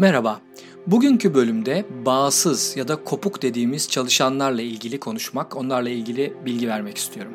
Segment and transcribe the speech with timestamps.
[0.00, 0.40] Merhaba.
[0.86, 7.32] Bugünkü bölümde bağımsız ya da kopuk dediğimiz çalışanlarla ilgili konuşmak, onlarla ilgili bilgi vermek istiyorum.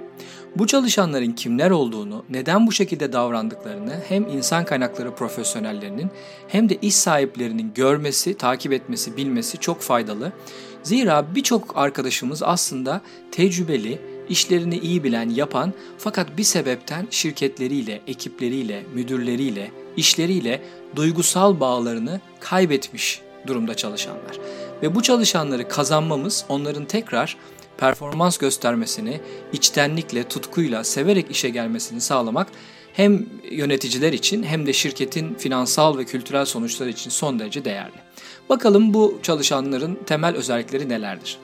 [0.56, 6.12] Bu çalışanların kimler olduğunu, neden bu şekilde davrandıklarını hem insan kaynakları profesyonellerinin
[6.48, 10.32] hem de iş sahiplerinin görmesi, takip etmesi, bilmesi çok faydalı.
[10.84, 13.02] Zira birçok arkadaşımız aslında
[13.32, 14.00] tecrübeli,
[14.30, 20.62] işlerini iyi bilen, yapan fakat bir sebepten şirketleriyle, ekipleriyle, müdürleriyle, işleriyle
[20.96, 24.40] duygusal bağlarını kaybetmiş durumda çalışanlar.
[24.82, 27.38] Ve bu çalışanları kazanmamız onların tekrar
[27.78, 29.22] performans göstermesini,
[29.54, 32.48] içtenlikle, tutkuyla, severek işe gelmesini sağlamak
[32.94, 37.96] hem yöneticiler için hem de şirketin finansal ve kültürel sonuçları için son derece değerli.
[38.50, 41.38] Bakalım bu çalışanların temel özellikleri nelerdir?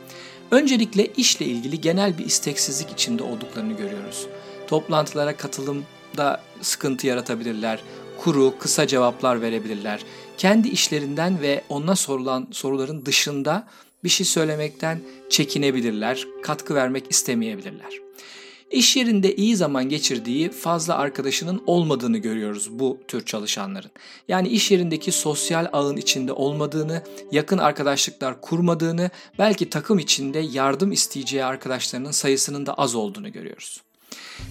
[0.52, 4.28] Öncelikle işle ilgili genel bir isteksizlik içinde olduklarını görüyoruz.
[4.68, 7.80] Toplantılara katılımda sıkıntı yaratabilirler,
[8.20, 10.04] kuru, kısa cevaplar verebilirler.
[10.38, 13.68] Kendi işlerinden ve ona sorulan soruların dışında
[14.04, 18.00] bir şey söylemekten çekinebilirler, katkı vermek istemeyebilirler.
[18.72, 23.92] İş yerinde iyi zaman geçirdiği fazla arkadaşının olmadığını görüyoruz bu tür çalışanların.
[24.28, 31.46] Yani iş yerindeki sosyal ağın içinde olmadığını, yakın arkadaşlıklar kurmadığını, belki takım içinde yardım isteyeceği
[31.46, 33.82] arkadaşlarının sayısının da az olduğunu görüyoruz.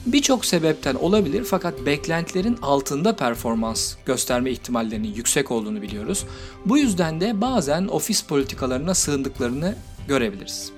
[0.06, 6.24] Birçok sebepten olabilir fakat beklentilerin altında performans gösterme ihtimallerinin yüksek olduğunu biliyoruz.
[6.66, 9.74] Bu yüzden de bazen ofis politikalarına sığındıklarını
[10.08, 10.72] görebiliriz.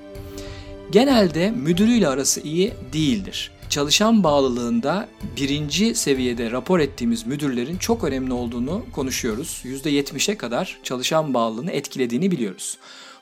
[0.90, 3.52] Genelde müdürüyle arası iyi değildir.
[3.68, 9.62] Çalışan bağlılığında birinci seviyede rapor ettiğimiz müdürlerin çok önemli olduğunu konuşuyoruz.
[9.64, 12.78] %70'e kadar çalışan bağlılığını etkilediğini biliyoruz.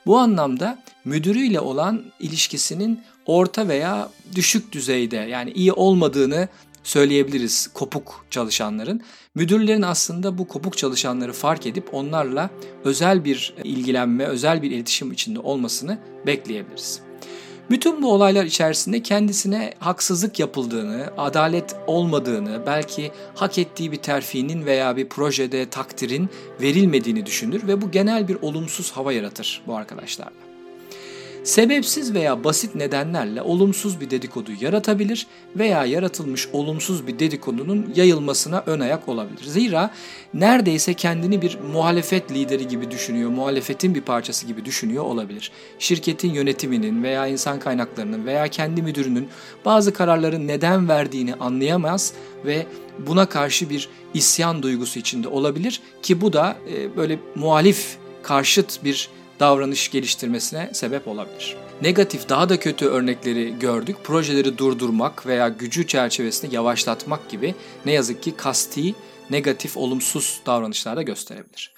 [0.08, 6.48] Bu anlamda müdürüyle olan ilişkisinin orta veya düşük düzeyde yani iyi olmadığını
[6.82, 9.00] söyleyebiliriz kopuk çalışanların.
[9.34, 12.50] Müdürlerin aslında bu kopuk çalışanları fark edip onlarla
[12.84, 17.00] özel bir ilgilenme, özel bir iletişim içinde olmasını bekleyebiliriz.
[17.70, 24.96] Bütün bu olaylar içerisinde kendisine haksızlık yapıldığını, adalet olmadığını, belki hak ettiği bir terfinin veya
[24.96, 26.28] bir projede takdirin
[26.60, 30.47] verilmediğini düşünür ve bu genel bir olumsuz hava yaratır bu arkadaşlarla.
[31.44, 35.26] Sebepsiz veya basit nedenlerle olumsuz bir dedikodu yaratabilir
[35.56, 39.44] veya yaratılmış olumsuz bir dedikodunun yayılmasına ön ayak olabilir.
[39.44, 39.90] Zira
[40.34, 45.52] neredeyse kendini bir muhalefet lideri gibi düşünüyor, muhalefetin bir parçası gibi düşünüyor olabilir.
[45.78, 49.28] Şirketin yönetiminin veya insan kaynaklarının veya kendi müdürünün
[49.64, 52.12] bazı kararları neden verdiğini anlayamaz
[52.46, 52.66] ve
[53.06, 56.56] buna karşı bir isyan duygusu içinde olabilir ki bu da
[56.96, 59.08] böyle muhalif karşıt bir
[59.40, 61.56] davranış geliştirmesine sebep olabilir.
[61.82, 63.96] Negatif daha da kötü örnekleri gördük.
[64.04, 67.54] Projeleri durdurmak veya gücü çerçevesinde yavaşlatmak gibi
[67.86, 68.94] ne yazık ki kasti,
[69.30, 71.74] negatif, olumsuz davranışlar da gösterebilir.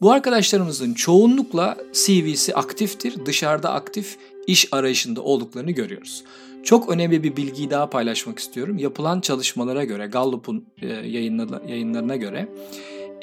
[0.00, 6.24] Bu arkadaşlarımızın çoğunlukla CV'si aktiftir, dışarıda aktif iş arayışında olduklarını görüyoruz.
[6.64, 8.78] Çok önemli bir bilgiyi daha paylaşmak istiyorum.
[8.78, 12.48] Yapılan çalışmalara göre, Gallup'un e, yayınlarına göre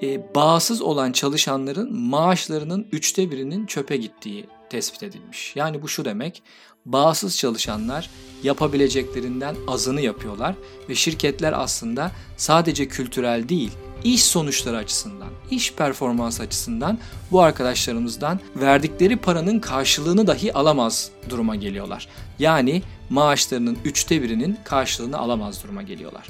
[0.04, 5.56] e, bağımsız olan çalışanların maaşlarının üçte birinin çöpe gittiği tespit edilmiş.
[5.56, 6.44] Yani bu şu demek,
[6.86, 8.10] bağımsız çalışanlar
[8.44, 10.56] yapabileceklerinden azını yapıyorlar
[10.90, 13.72] ve şirketler aslında sadece kültürel değil,
[14.04, 16.98] iş sonuçları açısından, iş performans açısından
[17.32, 22.08] bu arkadaşlarımızdan verdikleri paranın karşılığını dahi alamaz duruma geliyorlar.
[22.40, 26.28] Yani maaşlarının üçte birinin karşılığını alamaz duruma geliyorlar.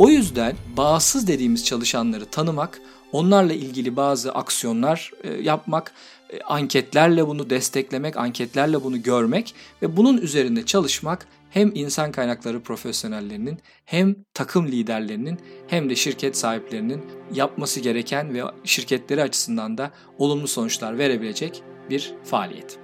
[0.00, 2.80] O yüzden bağımsız dediğimiz çalışanları tanımak,
[3.12, 5.92] onlarla ilgili bazı aksiyonlar e, yapmak,
[6.30, 13.58] e, anketlerle bunu desteklemek, anketlerle bunu görmek ve bunun üzerinde çalışmak hem insan kaynakları profesyonellerinin
[13.84, 15.38] hem takım liderlerinin
[15.68, 17.02] hem de şirket sahiplerinin
[17.34, 22.78] yapması gereken ve şirketleri açısından da olumlu sonuçlar verebilecek bir faaliyet.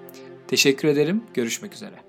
[0.48, 1.22] Teşekkür ederim.
[1.34, 2.05] Görüşmek üzere.